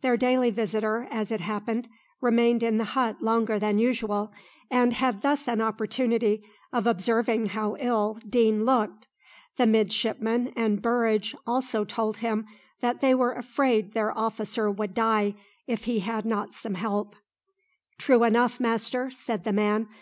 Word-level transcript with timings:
Their 0.00 0.16
daily 0.16 0.50
visitor, 0.50 1.06
as 1.10 1.30
it 1.30 1.42
happened, 1.42 1.86
remained 2.22 2.62
in 2.62 2.78
the 2.78 2.84
hut 2.96 3.20
longer 3.20 3.58
than 3.58 3.76
usual, 3.78 4.32
and 4.70 4.94
had 4.94 5.20
thus 5.20 5.46
an 5.46 5.60
opportunity 5.60 6.42
of 6.72 6.86
observing 6.86 7.48
how 7.50 7.76
ill 7.78 8.18
Deane 8.26 8.64
looked. 8.64 9.06
The 9.58 9.66
midshipmen 9.66 10.54
and 10.56 10.80
Burridge 10.80 11.36
also 11.46 11.84
told 11.84 12.16
him 12.16 12.46
that 12.80 13.02
they 13.02 13.14
were 13.14 13.32
afraid 13.34 13.92
their 13.92 14.16
officer 14.16 14.70
would 14.70 14.94
die 14.94 15.34
if 15.66 15.84
he 15.84 15.98
had 15.98 16.24
not 16.24 16.54
some 16.54 16.76
help. 16.76 17.14
"True 17.98 18.22
enough, 18.24 18.58
master," 18.58 19.10
said 19.10 19.44
the 19.44 19.52
man. 19.52 19.88